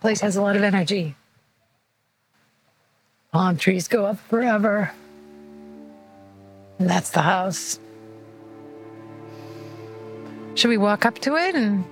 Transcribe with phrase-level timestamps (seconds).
[0.00, 1.16] place has a lot of energy.
[3.32, 4.92] Palm trees go up forever.
[6.78, 7.78] And that's the house.
[10.54, 11.54] Should we walk up to it?
[11.54, 11.84] And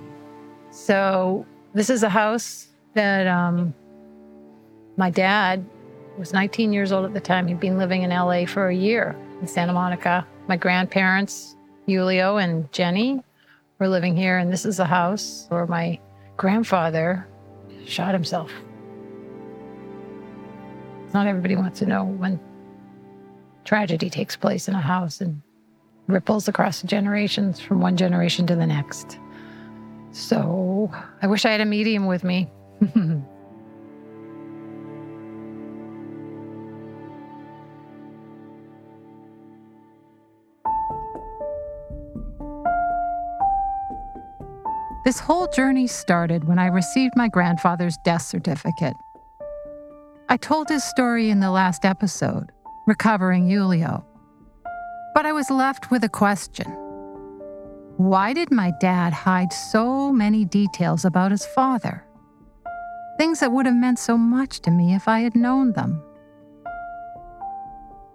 [0.71, 3.75] so this is a house that um,
[4.97, 5.65] my dad
[6.19, 7.47] was 19 years old at the time.
[7.47, 10.27] He'd been living in LA for a year in Santa Monica.
[10.49, 13.23] My grandparents, Julio and Jenny,
[13.79, 15.99] were living here, and this is the house where my
[16.37, 17.27] grandfather
[17.87, 18.51] shot himself.
[21.15, 22.41] Not everybody wants to know when
[23.65, 25.41] tragedy takes place in a house and
[26.07, 29.19] ripples across generations from one generation to the next.
[30.13, 30.91] So
[31.23, 32.51] I wish I had a medium with me.
[45.07, 48.97] This whole journey started when I received my grandfather's death certificate.
[50.29, 52.51] I told his story in the last episode,
[52.89, 54.05] Recovering Julio.
[55.15, 56.67] But I was left with a question
[57.99, 62.05] Why did my dad hide so many details about his father?
[63.17, 66.03] Things that would have meant so much to me if I had known them.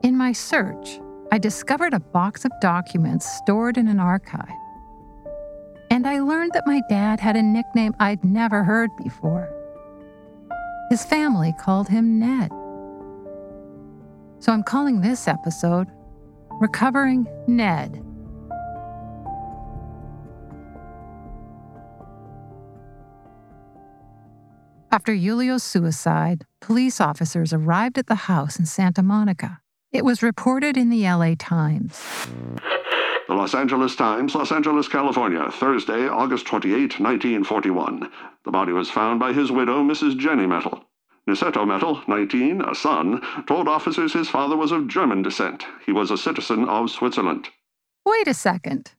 [0.03, 0.99] In my search,
[1.31, 4.60] I discovered a box of documents stored in an archive
[6.01, 9.53] and I learned that my dad had a nickname I'd never heard before.
[10.89, 12.49] His family called him Ned.
[14.39, 15.85] So I'm calling this episode
[16.59, 18.03] Recovering Ned.
[24.91, 29.59] After Julio's suicide, police officers arrived at the house in Santa Monica.
[29.91, 32.27] It was reported in the LA Times.
[33.31, 38.11] The Los Angeles Times, Los Angeles, California, Thursday, August 28, 1941.
[38.43, 40.17] The body was found by his widow, Mrs.
[40.17, 40.83] Jenny Mettel.
[41.25, 45.63] Niceto Mettel, 19, a son, told officers his father was of German descent.
[45.85, 47.47] He was a citizen of Switzerland.
[48.05, 48.95] Wait a second.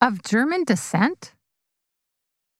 [0.00, 1.34] Of German descent?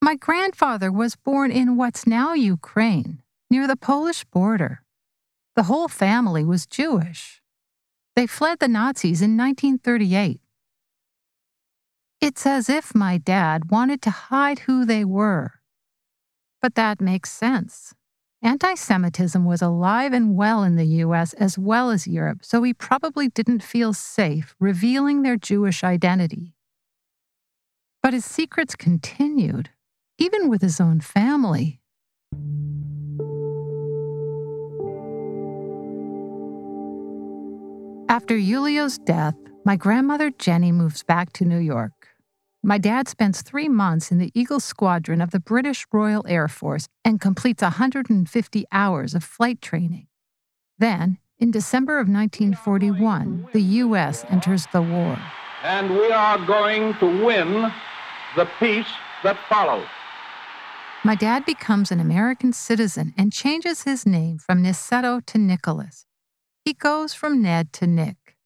[0.00, 4.84] My grandfather was born in what's now Ukraine, near the Polish border.
[5.56, 7.42] The whole family was Jewish.
[8.14, 10.40] They fled the Nazis in 1938.
[12.20, 15.60] It's as if my dad wanted to hide who they were.
[16.60, 17.94] But that makes sense.
[18.42, 22.74] Anti Semitism was alive and well in the US as well as Europe, so he
[22.74, 26.54] probably didn't feel safe revealing their Jewish identity.
[28.02, 29.70] But his secrets continued,
[30.18, 31.80] even with his own family.
[38.08, 41.97] After Julio's death, my grandmother Jenny moves back to New York.
[42.62, 46.88] My dad spends three months in the Eagle Squadron of the British Royal Air Force
[47.04, 50.08] and completes 150 hours of flight training.
[50.78, 54.24] Then, in December of 1941, the U.S.
[54.28, 55.16] enters the war.
[55.62, 57.72] And we are going to win
[58.36, 58.86] the peace
[59.22, 59.86] that follows.
[61.04, 66.06] My dad becomes an American citizen and changes his name from Niceto to Nicholas.
[66.64, 68.36] He goes from Ned to Nick,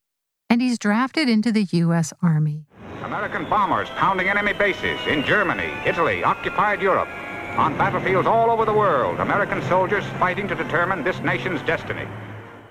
[0.51, 2.13] and he's drafted into the U.S.
[2.23, 2.67] Army.
[3.05, 7.09] American bombers pounding enemy bases in Germany, Italy, occupied Europe.
[7.57, 12.07] On battlefields all over the world, American soldiers fighting to determine this nation's destiny.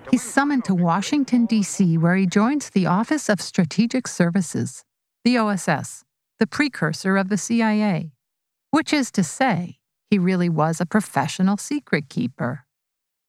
[0.09, 4.83] He's summoned to Washington, D.C., where he joins the Office of Strategic Services,
[5.23, 6.03] the OSS,
[6.39, 8.11] the precursor of the CIA,
[8.71, 9.77] which is to say,
[10.09, 12.65] he really was a professional secret keeper.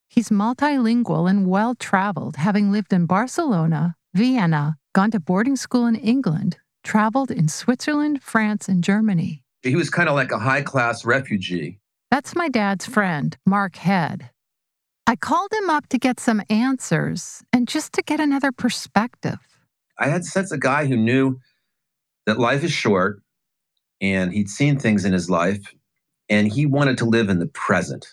[0.09, 5.95] He's multilingual and well traveled, having lived in Barcelona, Vienna, gone to boarding school in
[5.95, 9.43] England, traveled in Switzerland, France, and Germany.
[9.63, 11.79] He was kind of like a high class refugee.
[12.11, 14.29] That's my dad's friend, Mark Head.
[15.07, 19.39] I called him up to get some answers and just to get another perspective.
[19.97, 21.39] I had sense a guy who knew
[22.25, 23.21] that life is short
[23.99, 25.73] and he'd seen things in his life
[26.29, 28.07] and he wanted to live in the present.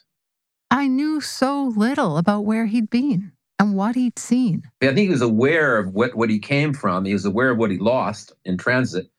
[0.70, 4.62] I knew so little about where he'd been and what he'd seen.
[4.80, 7.04] I think he was aware of what, what he came from.
[7.04, 9.10] He was aware of what he lost in transit.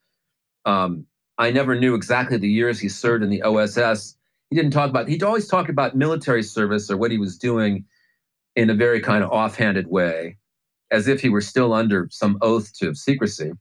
[0.66, 1.06] Um,
[1.38, 4.18] I never knew exactly the years he served in the OSS.
[4.50, 7.86] He didn't talk about, he'd always talk about military service or what he was doing
[8.56, 10.38] in a very kind of offhanded way,
[10.90, 13.52] as if he were still under some oath to secrecy.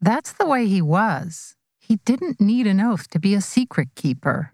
[0.00, 1.54] That's the way he was.
[1.78, 4.52] He didn't need an oath to be a secret keeper.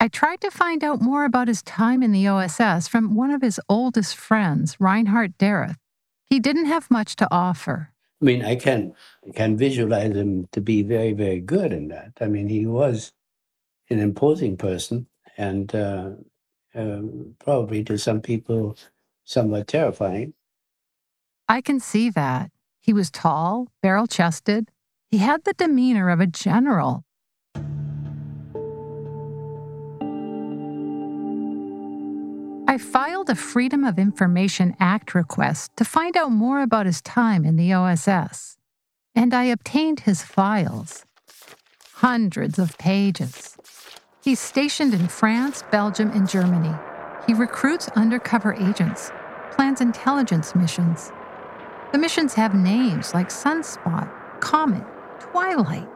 [0.00, 3.42] I tried to find out more about his time in the OSS from one of
[3.42, 5.76] his oldest friends, Reinhard Dareth.
[6.26, 7.92] He didn't have much to offer.
[8.20, 8.94] I mean, I can
[9.26, 12.12] I can visualize him to be very, very good in that.
[12.20, 13.12] I mean, he was
[13.90, 15.06] an imposing person,
[15.36, 16.10] and uh,
[16.74, 18.76] um, probably to some people
[19.24, 20.34] somewhat terrifying.
[21.48, 22.50] I can see that.
[22.80, 24.70] He was tall, barrel chested.
[25.10, 27.04] He had the demeanor of a general.
[32.66, 37.44] I filed a Freedom of Information Act request to find out more about his time
[37.44, 38.56] in the OSS,
[39.14, 41.04] and I obtained his files.
[41.96, 43.58] Hundreds of pages.
[44.22, 46.74] He's stationed in France, Belgium, and Germany.
[47.26, 49.12] He recruits undercover agents,
[49.52, 51.12] plans intelligence missions.
[51.92, 54.84] The missions have names like Sunspot, Comet,
[55.20, 55.88] Twilight.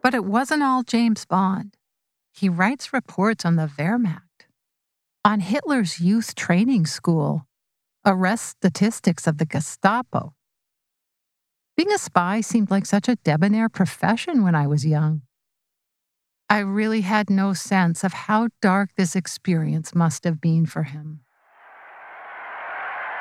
[0.00, 1.76] But it wasn't all James Bond.
[2.32, 4.29] He writes reports on the Wehrmacht
[5.24, 7.46] on Hitler's youth training school,
[8.06, 10.34] arrest statistics of the Gestapo.
[11.76, 15.22] Being a spy seemed like such a debonair profession when I was young.
[16.48, 21.20] I really had no sense of how dark this experience must have been for him.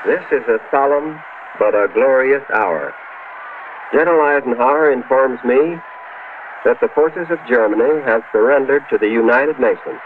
[0.05, 1.19] This is a solemn
[1.59, 2.93] but a glorious hour.
[3.91, 5.75] General Eisenhower informs me
[6.63, 9.99] that the forces of Germany have surrendered to the United Nations.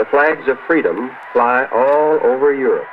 [0.00, 2.88] The flags of freedom fly all over Europe.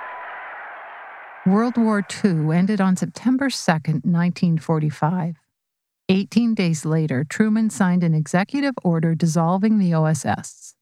[1.46, 3.72] World War II ended on September 2,
[4.04, 5.38] 1945.
[6.10, 10.76] 18 days later, Truman signed an executive order dissolving the OSS.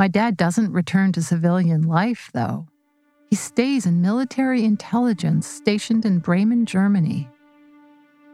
[0.00, 2.66] My dad doesn't return to civilian life, though.
[3.30, 7.28] He stays in military intelligence stationed in Bremen, Germany.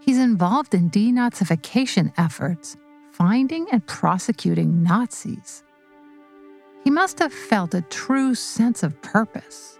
[0.00, 2.78] He's involved in denazification efforts,
[3.12, 5.62] finding and prosecuting Nazis.
[6.88, 9.78] He must have felt a true sense of purpose.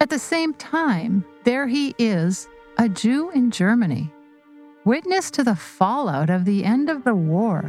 [0.00, 2.48] At the same time, there he is,
[2.78, 4.14] a Jew in Germany,
[4.84, 7.62] witness to the fallout of the end of the war.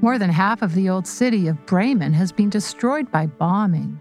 [0.00, 4.00] More than half of the old city of Bremen has been destroyed by bombing.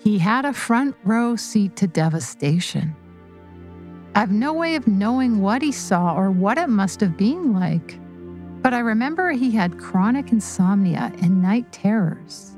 [0.00, 2.96] He had a front row seat to devastation.
[4.16, 8.00] I've no way of knowing what he saw or what it must have been like.
[8.66, 12.56] But I remember he had chronic insomnia and night terrors.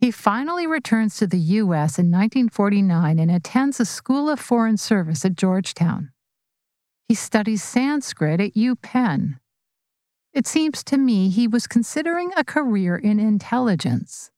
[0.00, 1.98] He finally returns to the U.S.
[1.98, 6.12] in 1949 and attends the School of Foreign Service at Georgetown.
[7.08, 9.40] He studies Sanskrit at UPenn.
[10.32, 14.30] It seems to me he was considering a career in intelligence.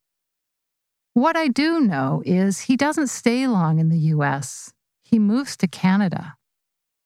[1.12, 4.72] What I do know is he doesn't stay long in the U.S
[5.06, 6.34] he moves to Canada.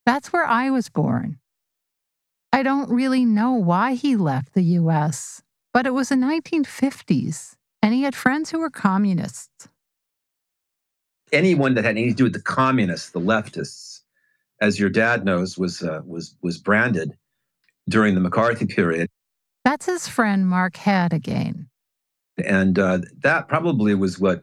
[0.07, 1.39] That's where I was born.
[2.53, 5.43] I don't really know why he left the US,
[5.75, 9.69] but it was the 1950s, and he had friends who were communists.
[11.31, 14.01] Anyone that had anything to do with the communists, the leftists,
[14.63, 17.13] as your dad knows, was uh, was was branded
[17.89, 19.09] during the McCarthy period.
[19.65, 21.69] That's his friend Mark Head again.
[22.43, 24.43] And uh, that probably was what,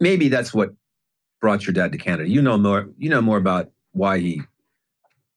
[0.00, 0.70] maybe that's what
[1.40, 2.28] brought your dad to Canada.
[2.28, 2.88] You know more.
[2.98, 4.42] You know more about why he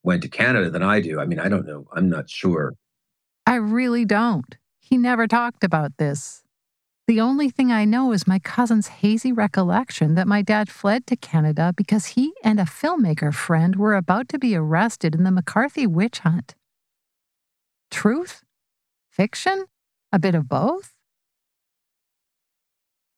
[0.03, 1.19] went to Canada than I do.
[1.19, 1.87] I mean, I don't know.
[1.93, 2.73] I'm not sure.
[3.45, 4.57] I really don't.
[4.79, 6.43] He never talked about this.
[7.07, 11.15] The only thing I know is my cousin's hazy recollection that my dad fled to
[11.15, 15.87] Canada because he and a filmmaker friend were about to be arrested in the McCarthy
[15.87, 16.55] witch hunt.
[17.89, 18.43] Truth?
[19.09, 19.65] Fiction?
[20.13, 20.93] A bit of both?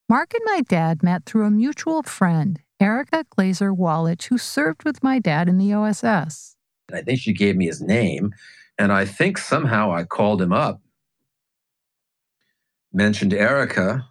[0.09, 5.01] Mark and my dad met through a mutual friend Erica Glaser Wallach, who served with
[5.01, 6.57] my dad in the OSS.
[6.93, 8.33] I think she gave me his name,
[8.77, 10.81] and I think somehow I called him up,
[12.91, 14.05] mentioned Erica,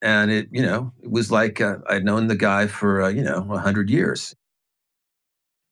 [0.00, 3.22] and it, you know, it was like uh, I'd known the guy for, uh, you
[3.22, 4.34] know, 100 years.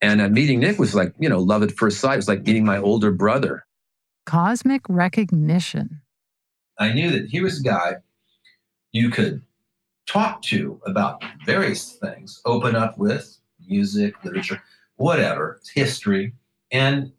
[0.02, 2.14] And uh, meeting Nick was like, you know, love at first sight.
[2.14, 3.64] It was like meeting my older brother.
[4.26, 6.02] Cosmic recognition.
[6.78, 7.94] I knew that he was a guy
[8.92, 9.42] you could
[10.08, 13.38] talk to about various things, open up with
[13.68, 14.60] music, literature,
[14.96, 16.32] whatever, history.
[16.72, 17.12] And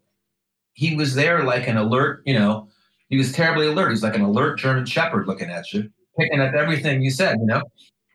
[0.74, 2.68] he was there like an alert, you know,
[3.08, 3.90] he was terribly alert.
[3.90, 7.46] He's like an alert German shepherd looking at you, picking up everything you said, you
[7.46, 7.62] know.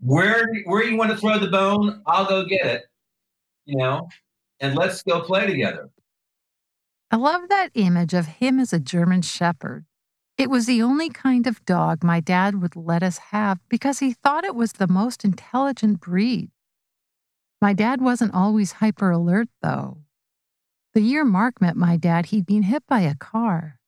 [0.01, 2.83] Where where you want to throw the bone, I'll go get it.
[3.65, 4.07] You know,
[4.59, 5.89] and let's go play together.
[7.11, 9.85] I love that image of him as a German shepherd.
[10.37, 14.11] It was the only kind of dog my dad would let us have because he
[14.11, 16.51] thought it was the most intelligent breed.
[17.61, 19.99] My dad wasn't always hyper alert, though.
[20.93, 23.79] The year Mark met my dad, he'd been hit by a car.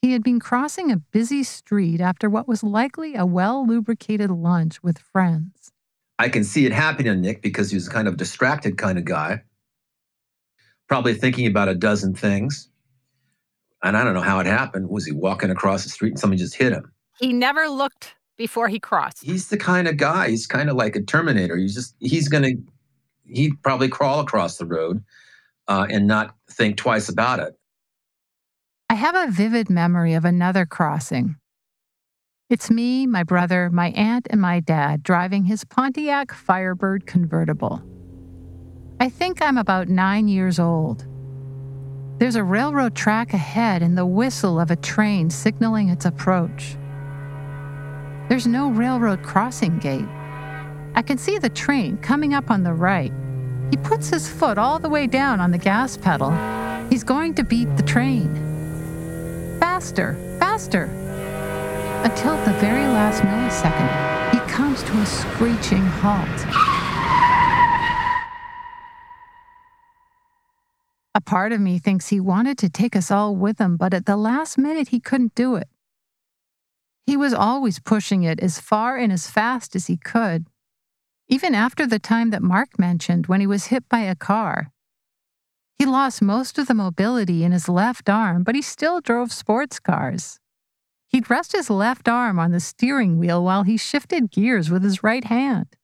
[0.00, 4.82] He had been crossing a busy street after what was likely a well lubricated lunch
[4.82, 5.72] with friends.
[6.18, 9.04] I can see it happening Nick because he was a kind of distracted kind of
[9.04, 9.42] guy.
[10.88, 12.68] probably thinking about a dozen things.
[13.84, 14.88] And I don't know how it happened.
[14.88, 16.90] Was he walking across the street and somebody just hit him?
[17.18, 19.22] He never looked before he crossed.
[19.22, 21.56] He's the kind of guy, he's kind of like a Terminator.
[21.56, 22.56] He's just, he's going to,
[23.32, 25.04] he'd probably crawl across the road
[25.68, 27.54] uh, and not think twice about it.
[28.88, 31.36] I have a vivid memory of another crossing.
[32.48, 37.82] It's me, my brother, my aunt, and my dad driving his Pontiac Firebird convertible.
[38.98, 41.06] I think I'm about nine years old.
[42.16, 46.76] There's a railroad track ahead and the whistle of a train signaling its approach.
[48.28, 50.06] There's no railroad crossing gate.
[50.94, 53.12] I can see the train coming up on the right.
[53.70, 56.30] He puts his foot all the way down on the gas pedal.
[56.88, 58.32] He's going to beat the train.
[59.58, 60.84] Faster, faster.
[62.04, 66.73] Until the very last millisecond, he comes to a screeching halt.
[71.14, 74.04] A part of me thinks he wanted to take us all with him, but at
[74.04, 75.68] the last minute he couldn't do it.
[77.06, 80.46] He was always pushing it as far and as fast as he could,
[81.28, 84.72] even after the time that Mark mentioned when he was hit by a car.
[85.78, 89.78] He lost most of the mobility in his left arm, but he still drove sports
[89.78, 90.40] cars.
[91.08, 95.04] He'd rest his left arm on the steering wheel while he shifted gears with his
[95.04, 95.76] right hand.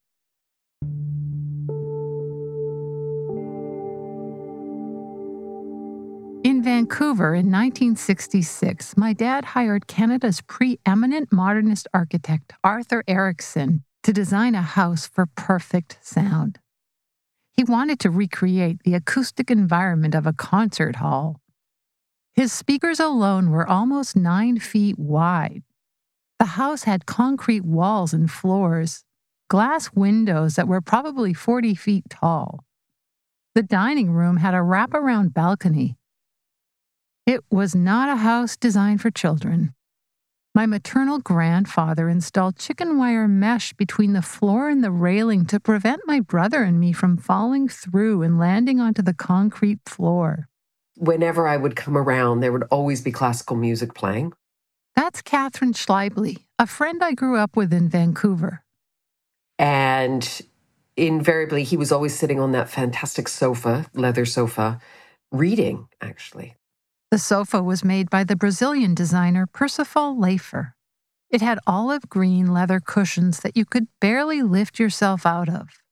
[6.71, 14.63] Vancouver in 1966, my dad hired Canada's preeminent modernist architect, Arthur Erickson, to design a
[14.63, 16.61] house for perfect sound.
[17.57, 21.41] He wanted to recreate the acoustic environment of a concert hall.
[22.35, 25.65] His speakers alone were almost nine feet wide.
[26.39, 29.05] The house had concrete walls and floors,
[29.49, 32.65] glass windows that were probably 40 feet tall.
[33.57, 35.97] The dining room had a wraparound balcony
[37.31, 39.73] it was not a house designed for children.
[40.53, 46.01] My maternal grandfather installed chicken wire mesh between the floor and the railing to prevent
[46.07, 50.49] my brother and me from falling through and landing onto the concrete floor.
[50.97, 54.33] Whenever I would come around, there would always be classical music playing.
[54.97, 58.65] That's Catherine Schleibley, a friend I grew up with in Vancouver.
[59.57, 60.43] And
[60.97, 64.81] invariably, he was always sitting on that fantastic sofa, leather sofa,
[65.31, 66.57] reading, actually.
[67.11, 70.77] The sofa was made by the Brazilian designer Percival Lafer.
[71.29, 75.83] It had olive green leather cushions that you could barely lift yourself out of.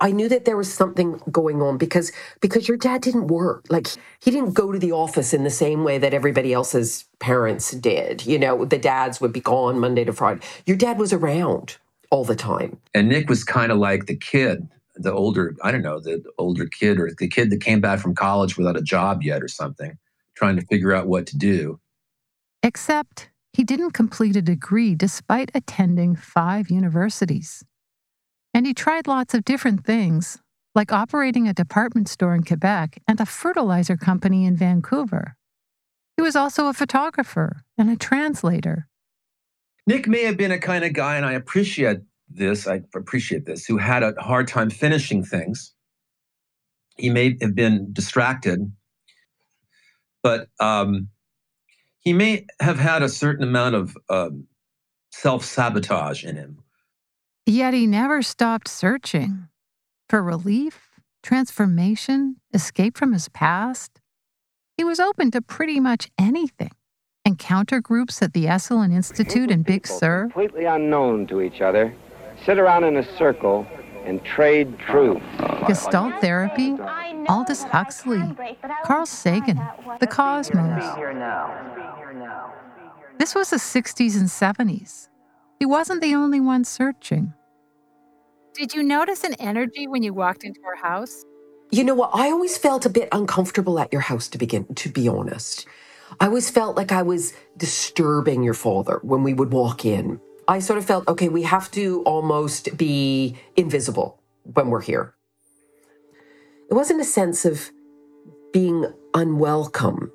[0.00, 2.10] I knew that there was something going on because
[2.40, 3.66] because your dad didn't work.
[3.68, 3.86] Like
[4.18, 8.26] he didn't go to the office in the same way that everybody else's parents did.
[8.26, 10.40] You know, the dads would be gone Monday to Friday.
[10.66, 11.76] Your dad was around
[12.10, 12.78] all the time.
[12.94, 16.66] And Nick was kind of like the kid, the older, I don't know, the older
[16.66, 19.96] kid or the kid that came back from college without a job yet or something
[20.38, 21.80] trying to figure out what to do.
[22.62, 27.64] Except he didn't complete a degree despite attending five universities.
[28.54, 30.38] And he tried lots of different things,
[30.76, 35.34] like operating a department store in Quebec and a fertilizer company in Vancouver.
[36.16, 38.86] He was also a photographer and a translator.
[39.88, 43.66] Nick may have been a kind of guy, and I appreciate this, I appreciate this,
[43.66, 45.74] who had a hard time finishing things.
[46.96, 48.72] He may have been distracted
[50.22, 51.08] but um,
[52.00, 54.46] he may have had a certain amount of um,
[55.10, 56.62] self sabotage in him.
[57.46, 59.48] Yet he never stopped searching
[60.08, 64.00] for relief, transformation, escape from his past.
[64.76, 66.70] He was open to pretty much anything.
[67.24, 70.28] Encounter groups at the Esalen Institute in Big Sur.
[70.30, 71.94] Completely unknown to each other,
[72.46, 73.66] sit around in a circle
[74.04, 75.22] and trade truth.
[75.66, 76.76] Gestalt therapy,
[77.28, 78.22] Aldous Huxley,
[78.84, 79.60] Carl Sagan,
[80.00, 80.84] the cosmos.
[83.18, 85.08] This was the 60s and 70s.
[85.58, 87.34] He wasn't the only one searching.
[88.54, 91.24] Did you notice an energy when you walked into our house?
[91.70, 92.10] You know what?
[92.14, 95.66] I always felt a bit uncomfortable at your house to begin, to be honest.
[96.20, 100.20] I always felt like I was disturbing your father when we would walk in.
[100.48, 104.18] I sort of felt, okay, we have to almost be invisible
[104.54, 105.14] when we're here.
[106.70, 107.70] It wasn't a sense of
[108.52, 110.10] being unwelcome,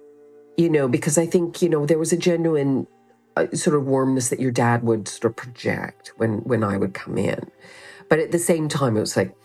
[0.58, 2.88] you know, because I think, you know, there was a genuine
[3.38, 6.96] uh, sort of warmness that your dad would sort of project when when I would
[6.96, 7.52] come in.
[8.10, 9.36] But at the same time, it was like,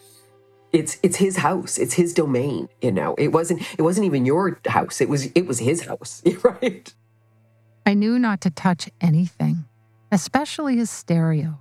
[0.73, 1.78] it's it's his house.
[1.78, 3.14] It's his domain you know.
[3.16, 5.00] It wasn't it wasn't even your house.
[5.00, 6.92] It was it was his house right?
[7.87, 9.64] I knew not to touch anything
[10.12, 11.58] especially his stereo.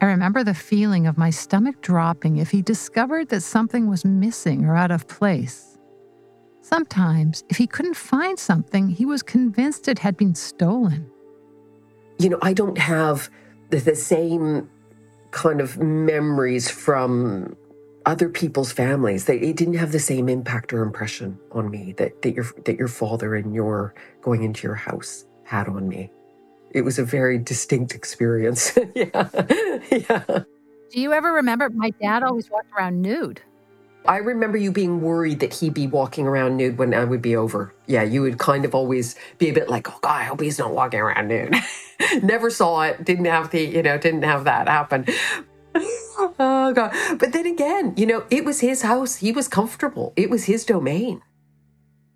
[0.00, 4.64] I remember the feeling of my stomach dropping if he discovered that something was missing
[4.66, 5.78] or out of place.
[6.60, 11.10] Sometimes, if he couldn't find something, he was convinced it had been stolen.
[12.18, 13.30] You know, I don't have
[13.70, 14.68] the, the same
[15.30, 17.56] kind of memories from
[18.04, 19.24] other people's families.
[19.26, 22.78] They, it didn't have the same impact or impression on me that, that your that
[22.78, 26.10] your father and your going into your house had on me.
[26.76, 28.76] It was a very distinct experience.
[28.94, 29.30] yeah.
[29.90, 30.24] yeah.
[30.90, 33.40] Do you ever remember my dad always walked around nude?
[34.04, 37.34] I remember you being worried that he'd be walking around nude when I would be
[37.34, 37.74] over.
[37.86, 40.58] Yeah, you would kind of always be a bit like, oh, God, I hope he's
[40.58, 41.56] not walking around nude.
[42.22, 45.06] Never saw it, didn't have the, you know, didn't have that happen.
[45.74, 46.94] oh, God.
[47.18, 49.16] But then again, you know, it was his house.
[49.16, 51.22] He was comfortable, it was his domain.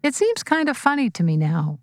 [0.03, 1.79] It seems kind of funny to me now,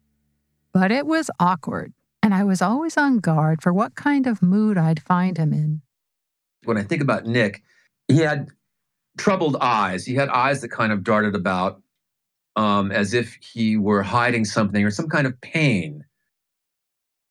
[0.74, 1.92] but it was awkward,
[2.28, 5.82] and I was always on guard for what kind of mood I'd find him in.
[6.66, 7.64] When I think about Nick,
[8.10, 8.50] he had
[9.18, 10.06] troubled eyes.
[10.06, 11.82] He had eyes that kind of darted about
[12.58, 16.04] um, as if he were hiding something or some kind of pain.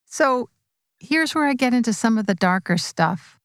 [0.06, 0.48] So
[0.98, 3.38] here's where I get into some of the darker stuff.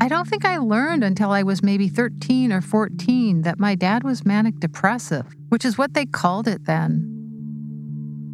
[0.00, 4.04] I don't think I learned until I was maybe 13 or 14 that my dad
[4.04, 7.13] was manic depressive, which is what they called it then.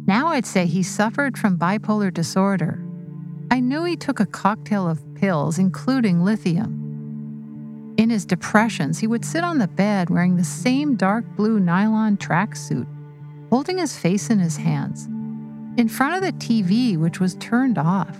[0.07, 2.83] Now I'd say he suffered from bipolar disorder.
[3.51, 7.93] I knew he took a cocktail of pills, including lithium.
[7.97, 12.17] In his depressions, he would sit on the bed wearing the same dark blue nylon
[12.17, 12.87] tracksuit,
[13.51, 15.05] holding his face in his hands,
[15.77, 18.17] in front of the TV, which was turned off.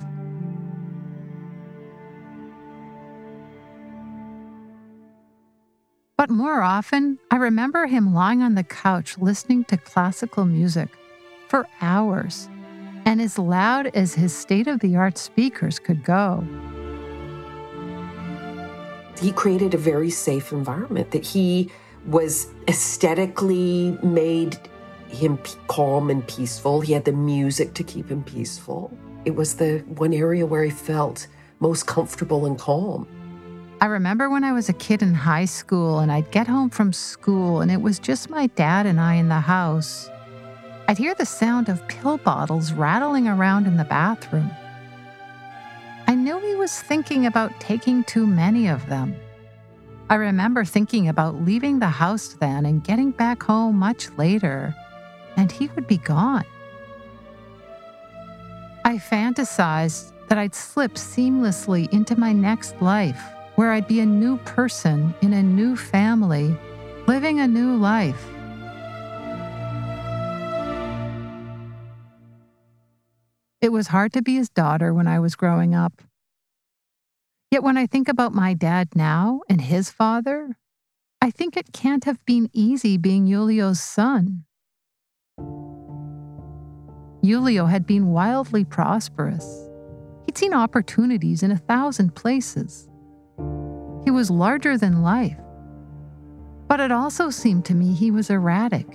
[6.15, 10.89] But more often, I remember him lying on the couch listening to classical music
[11.51, 12.47] for hours
[13.05, 16.47] and as loud as his state of the art speakers could go.
[19.19, 21.69] He created a very safe environment that he
[22.05, 24.57] was aesthetically made
[25.09, 26.79] him calm and peaceful.
[26.79, 28.89] He had the music to keep him peaceful.
[29.25, 31.27] It was the one area where he felt
[31.59, 33.05] most comfortable and calm.
[33.81, 36.93] I remember when I was a kid in high school and I'd get home from
[36.93, 40.09] school and it was just my dad and I in the house.
[40.91, 44.51] I'd hear the sound of pill bottles rattling around in the bathroom.
[46.05, 49.15] I knew he was thinking about taking too many of them.
[50.09, 54.75] I remember thinking about leaving the house then and getting back home much later,
[55.37, 56.43] and he would be gone.
[58.83, 63.23] I fantasized that I'd slip seamlessly into my next life,
[63.55, 66.59] where I'd be a new person in a new family,
[67.07, 68.27] living a new life.
[73.61, 76.01] It was hard to be his daughter when I was growing up.
[77.51, 80.57] Yet when I think about my dad now and his father,
[81.21, 84.45] I think it can't have been easy being Julio's son.
[87.23, 89.69] Julio had been wildly prosperous.
[90.25, 92.89] He'd seen opportunities in a thousand places.
[94.03, 95.37] He was larger than life.
[96.67, 98.87] But it also seemed to me he was erratic,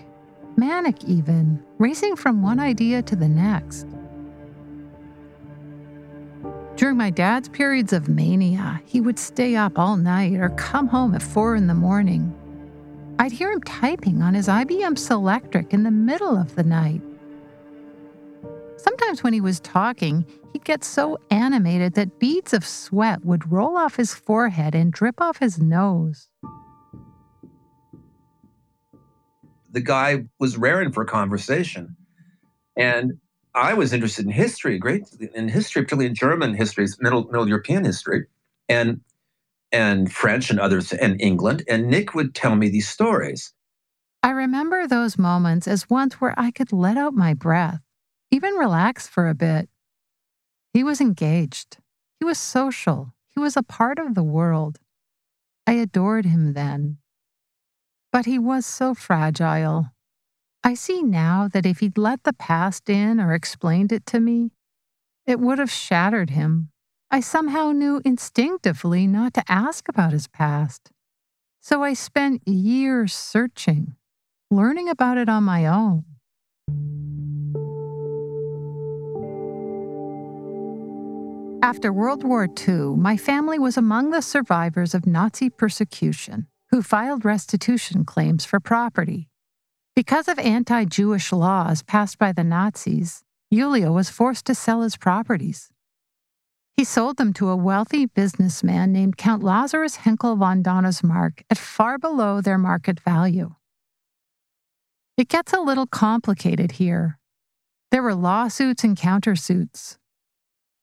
[0.56, 3.86] manic even, racing from one idea to the next.
[6.76, 11.14] During my dad's periods of mania, he would stay up all night or come home
[11.14, 12.34] at four in the morning.
[13.18, 17.00] I'd hear him typing on his IBM Selectric in the middle of the night.
[18.76, 23.78] Sometimes when he was talking, he'd get so animated that beads of sweat would roll
[23.78, 26.28] off his forehead and drip off his nose.
[29.72, 31.96] The guy was raring for conversation.
[32.76, 33.14] And
[33.56, 37.84] I was interested in history, great in history, particularly in German history, Middle Middle European
[37.84, 38.26] history,
[38.68, 39.00] and
[39.72, 41.64] and French and others, and England.
[41.66, 43.52] And Nick would tell me these stories.
[44.22, 47.80] I remember those moments as ones where I could let out my breath,
[48.30, 49.68] even relax for a bit.
[50.74, 51.78] He was engaged.
[52.20, 53.14] He was social.
[53.28, 54.78] He was a part of the world.
[55.66, 56.98] I adored him then.
[58.12, 59.92] But he was so fragile.
[60.66, 64.50] I see now that if he'd let the past in or explained it to me,
[65.24, 66.70] it would have shattered him.
[67.08, 70.90] I somehow knew instinctively not to ask about his past.
[71.60, 73.94] So I spent years searching,
[74.50, 76.04] learning about it on my own.
[81.62, 87.24] After World War II, my family was among the survivors of Nazi persecution who filed
[87.24, 89.28] restitution claims for property.
[89.96, 94.98] Because of anti Jewish laws passed by the Nazis, Julio was forced to sell his
[94.98, 95.70] properties.
[96.76, 101.96] He sold them to a wealthy businessman named Count Lazarus Henckel von Donnersmarck at far
[101.96, 103.54] below their market value.
[105.16, 107.18] It gets a little complicated here.
[107.90, 109.96] There were lawsuits and countersuits.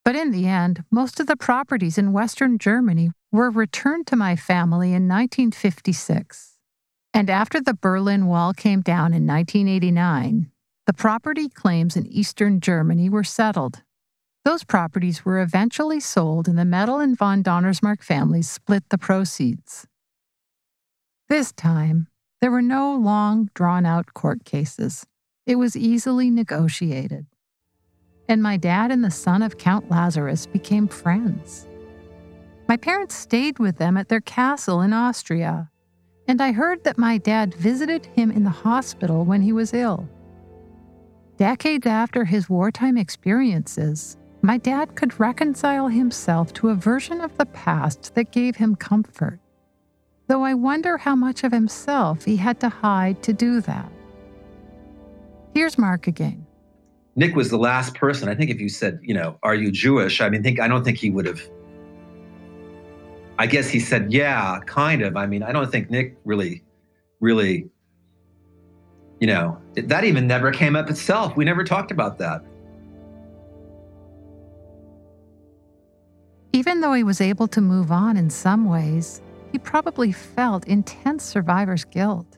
[0.03, 4.35] But in the end, most of the properties in Western Germany were returned to my
[4.35, 6.52] family in 1956.
[7.13, 10.51] And after the Berlin Wall came down in 1989,
[10.87, 13.83] the property claims in Eastern Germany were settled.
[14.43, 19.87] Those properties were eventually sold, and the Mettel and von Donnersmarck families split the proceeds.
[21.29, 22.07] This time,
[22.41, 25.05] there were no long, drawn out court cases.
[25.45, 27.25] It was easily negotiated.
[28.27, 31.67] And my dad and the son of Count Lazarus became friends.
[32.67, 35.69] My parents stayed with them at their castle in Austria,
[36.27, 40.07] and I heard that my dad visited him in the hospital when he was ill.
[41.37, 47.45] Decades after his wartime experiences, my dad could reconcile himself to a version of the
[47.47, 49.39] past that gave him comfort
[50.27, 53.91] though I wonder how much of himself he had to hide to do that.
[55.53, 56.45] Here's Mark again.
[57.15, 58.27] Nick was the last person.
[58.27, 60.21] I think if you said, you know, are you Jewish?
[60.21, 61.47] I mean, think I don't think he would have.
[63.37, 65.17] I guess he said, yeah, kind of.
[65.17, 66.63] I mean, I don't think Nick really,
[67.19, 67.69] really,
[69.19, 71.35] you know, that even never came up itself.
[71.35, 72.43] We never talked about that.
[76.53, 81.23] Even though he was able to move on in some ways, he probably felt intense
[81.23, 82.37] survivor's guilt.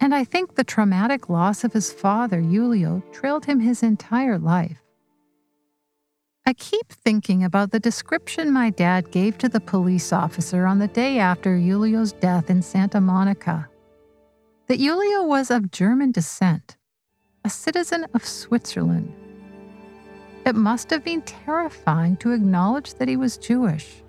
[0.00, 4.79] And I think the traumatic loss of his father, Julio, trailed him his entire life.
[6.50, 10.88] I keep thinking about the description my dad gave to the police officer on the
[10.88, 13.68] day after Julio's death in Santa Monica
[14.66, 16.76] that Julio was of German descent,
[17.44, 19.14] a citizen of Switzerland.
[20.44, 24.02] It must have been terrifying to acknowledge that he was Jewish.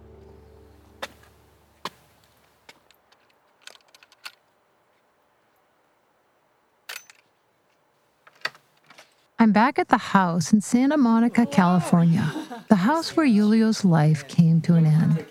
[9.41, 12.31] I'm back at the house in Santa Monica, California,
[12.69, 15.25] the house where Julio's life came to an end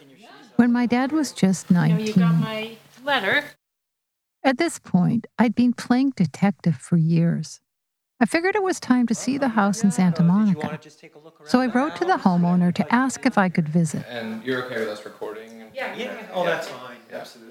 [0.57, 2.07] when my dad was just 19.
[2.09, 3.45] You got my letter.
[4.43, 7.61] At this point, I'd been playing detective for years.
[8.19, 10.81] I figured it was time to see the house in Santa Monica.
[11.45, 14.05] So I wrote to the homeowner to ask if I could visit.
[14.09, 15.67] And you're okay with us recording?
[15.73, 15.95] Yeah.
[15.95, 16.27] yeah.
[16.33, 16.97] Oh, that's fine.
[17.13, 17.50] Absolutely.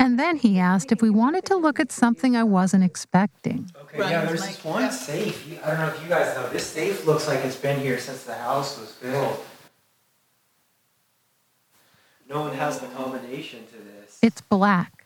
[0.00, 3.70] And then he asked if we wanted to look at something I wasn't expecting.
[3.82, 5.46] Okay, yeah, there's this one safe.
[5.62, 6.48] I don't know if you guys know.
[6.48, 9.44] This safe looks like it's been here since the house was built.
[12.30, 14.18] No one has the combination to this.
[14.22, 15.04] It's black,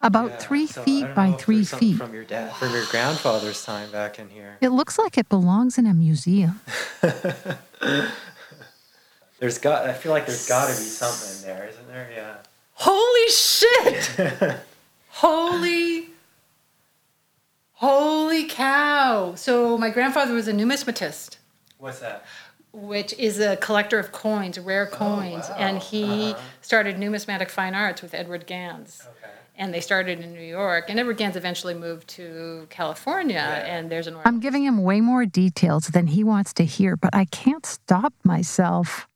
[0.00, 1.96] about yeah, three so feet by three feet.
[1.96, 4.58] From your dad, from your grandfather's time back in here.
[4.60, 6.60] It looks like it belongs in a museum.
[9.40, 9.88] there's got.
[9.88, 12.10] I feel like there's got to be something there, isn't there?
[12.14, 12.36] Yeah.
[12.78, 14.56] Holy shit!
[15.08, 16.10] holy,
[17.72, 19.34] holy cow!
[19.34, 21.38] So my grandfather was a numismatist.
[21.78, 22.26] What's that?
[22.72, 25.56] Which is a collector of coins, rare oh, coins, oh, wow.
[25.58, 26.40] and he uh-huh.
[26.60, 29.02] started numismatic fine arts with Edward Gans.
[29.02, 29.32] Okay.
[29.56, 33.36] And they started in New York, and Edward Gans eventually moved to California.
[33.36, 33.74] Yeah.
[33.74, 34.18] And there's an.
[34.26, 38.12] I'm giving him way more details than he wants to hear, but I can't stop
[38.22, 39.08] myself.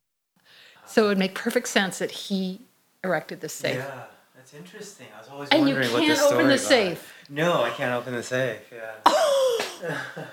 [0.87, 2.61] So it would make perfect sense that he
[3.03, 3.75] erected the safe.
[3.77, 4.03] Yeah,
[4.35, 5.07] that's interesting.
[5.15, 7.13] I was always and wondering what the story And you can't open the safe.
[7.29, 8.71] No, I can't open the safe.
[8.71, 9.91] Yeah.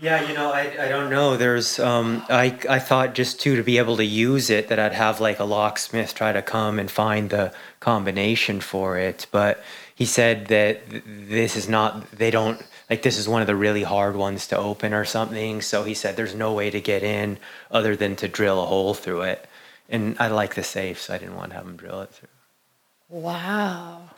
[0.00, 1.36] yeah, you know, I, I don't know.
[1.36, 4.94] There's um I I thought just too to be able to use it that I'd
[4.94, 9.62] have like a locksmith try to come and find the combination for it, but
[9.94, 13.82] he said that this is not they don't like this is one of the really
[13.82, 17.38] hard ones to open or something so he said there's no way to get in
[17.70, 19.46] other than to drill a hole through it
[19.88, 22.28] and I like the safe, so I didn't want to have them drill it through.
[23.08, 24.10] Wow.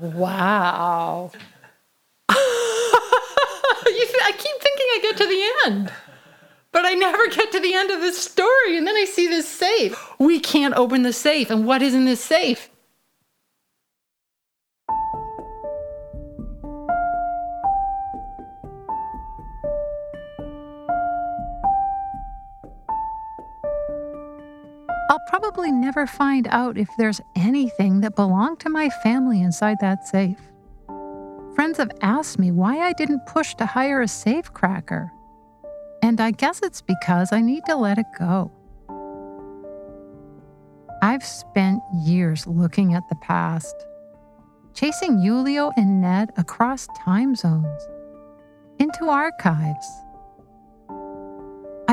[0.00, 1.30] Wow.
[4.26, 5.92] I keep thinking I get to the end,
[6.72, 8.76] but I never get to the end of this story.
[8.76, 9.96] And then I see this safe.
[10.18, 11.50] We can't open the safe.
[11.50, 12.70] And what is in this safe?
[25.10, 30.06] I'll probably never find out if there's anything that belonged to my family inside that
[30.06, 30.40] safe.
[31.54, 35.12] Friends have asked me why I didn't push to hire a safe cracker.
[36.02, 38.50] And I guess it's because I need to let it go.
[41.02, 43.74] I've spent years looking at the past,
[44.72, 47.88] chasing Julio and Ned across time zones,
[48.78, 49.86] into archives,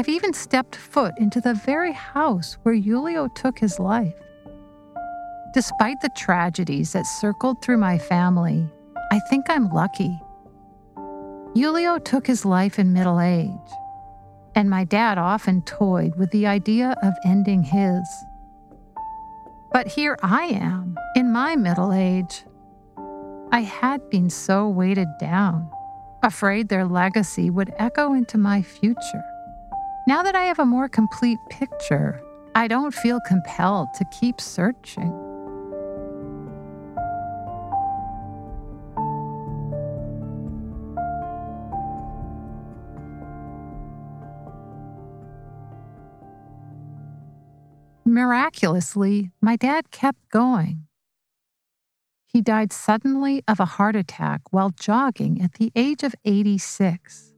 [0.01, 4.15] I've even stepped foot into the very house where Julio took his life.
[5.53, 8.67] Despite the tragedies that circled through my family,
[9.11, 10.19] I think I'm lucky.
[11.53, 13.51] Julio took his life in middle age,
[14.55, 18.01] and my dad often toyed with the idea of ending his.
[19.71, 22.43] But here I am, in my middle age.
[23.51, 25.69] I had been so weighted down,
[26.23, 29.23] afraid their legacy would echo into my future.
[30.07, 32.21] Now that I have a more complete picture,
[32.55, 35.11] I don't feel compelled to keep searching.
[48.03, 50.87] Miraculously, my dad kept going.
[52.25, 57.30] He died suddenly of a heart attack while jogging at the age of 86.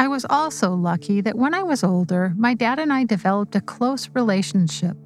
[0.00, 3.60] I was also lucky that when I was older, my dad and I developed a
[3.60, 4.96] close relationship,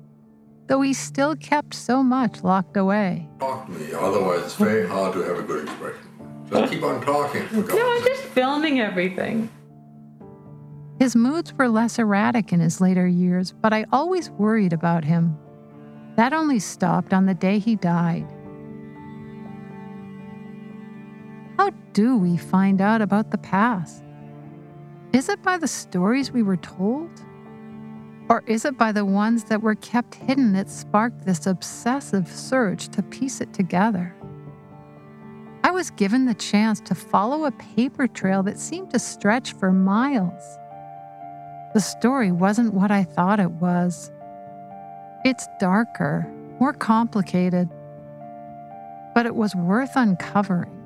[0.67, 3.27] though he still kept so much locked away.
[3.41, 6.03] Talk to me, otherwise, it's very hard to have a good expression.
[6.51, 7.47] Just keep on talking.
[7.53, 9.49] No, I'm just filming everything.
[10.99, 15.37] His moods were less erratic in his later years, but I always worried about him.
[16.17, 18.27] That only stopped on the day he died.
[21.57, 24.05] How do we find out about the past?
[25.13, 27.11] Is it by the stories we were told?
[28.31, 32.89] Or is it by the ones that were kept hidden that sparked this obsessive search
[32.89, 34.15] to piece it together?
[35.65, 39.71] I was given the chance to follow a paper trail that seemed to stretch for
[39.71, 40.43] miles.
[41.75, 44.11] The story wasn't what I thought it was.
[45.27, 46.27] It's darker,
[46.59, 47.69] more complicated,
[49.15, 50.82] but it was worth uncovering.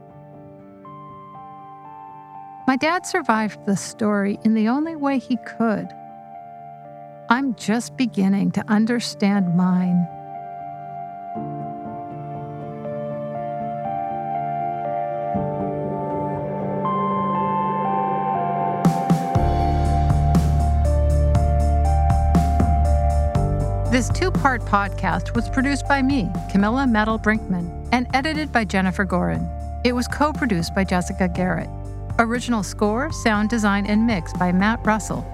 [2.66, 5.86] My dad survived the story in the only way he could.
[7.28, 10.08] I'm just beginning to understand mine.
[23.92, 29.06] This two part podcast was produced by me, Camilla Mettel Brinkman, and edited by Jennifer
[29.06, 29.48] Gorin.
[29.84, 31.70] It was co produced by Jessica Garrett.
[32.18, 35.24] Original score, sound design, and mix by Matt Russell.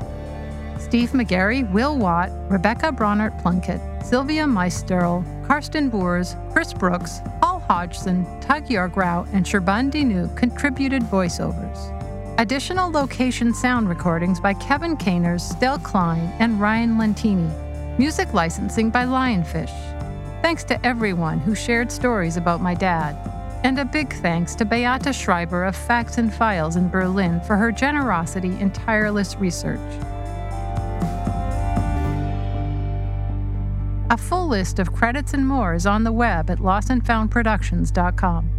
[0.81, 8.27] Steve McGarry, Will Watt, Rebecca Bronert Plunkett, Sylvia Meisterl, Karsten Boers, Chris Brooks, Paul Hodgson,
[8.41, 11.99] Tug Yourgrau, and Sherbun Dinu contributed voiceovers.
[12.41, 17.49] Additional location sound recordings by Kevin Caners, Stel Klein, and Ryan Lentini.
[17.97, 19.71] Music licensing by Lionfish.
[20.43, 23.15] Thanks to everyone who shared stories about my dad.
[23.65, 27.71] And a big thanks to Beata Schreiber of Facts and Files in Berlin for her
[27.71, 29.79] generosity and tireless research.
[34.11, 38.52] A full list of credits and more is on the web at lostandfoundproductions.com.